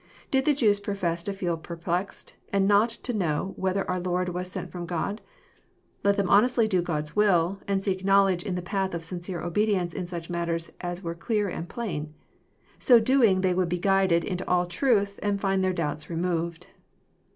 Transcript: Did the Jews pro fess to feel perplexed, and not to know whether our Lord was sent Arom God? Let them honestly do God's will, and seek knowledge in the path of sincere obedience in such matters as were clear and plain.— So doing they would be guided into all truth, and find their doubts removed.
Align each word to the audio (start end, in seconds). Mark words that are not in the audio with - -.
Did 0.31 0.45
the 0.45 0.55
Jews 0.55 0.79
pro 0.79 0.95
fess 0.95 1.21
to 1.21 1.31
feel 1.31 1.57
perplexed, 1.57 2.33
and 2.51 2.67
not 2.67 2.89
to 2.89 3.13
know 3.13 3.53
whether 3.55 3.87
our 3.87 3.99
Lord 3.99 4.29
was 4.29 4.51
sent 4.51 4.71
Arom 4.71 4.87
God? 4.87 5.21
Let 6.03 6.17
them 6.17 6.27
honestly 6.27 6.67
do 6.67 6.81
God's 6.81 7.15
will, 7.15 7.61
and 7.67 7.83
seek 7.83 8.03
knowledge 8.03 8.41
in 8.41 8.55
the 8.55 8.63
path 8.63 8.95
of 8.95 9.03
sincere 9.03 9.41
obedience 9.43 9.93
in 9.93 10.07
such 10.07 10.27
matters 10.27 10.71
as 10.81 11.03
were 11.03 11.13
clear 11.13 11.49
and 11.49 11.69
plain.— 11.69 12.15
So 12.79 12.99
doing 12.99 13.41
they 13.41 13.53
would 13.53 13.69
be 13.69 13.77
guided 13.77 14.23
into 14.23 14.47
all 14.47 14.65
truth, 14.65 15.19
and 15.21 15.39
find 15.39 15.63
their 15.63 15.71
doubts 15.71 16.09
removed. 16.09 16.65